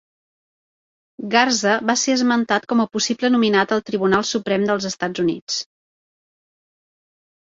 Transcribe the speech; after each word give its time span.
Garza 1.35 1.73
va 1.89 1.95
ser 2.03 2.15
esmentat 2.19 2.65
com 2.71 2.79
a 2.83 2.87
possible 2.95 3.31
nominat 3.35 3.73
al 3.75 3.83
Tribunal 3.89 4.25
Suprem 4.29 4.65
del 4.71 4.81
Estats 4.91 5.23
Units. 5.25 5.59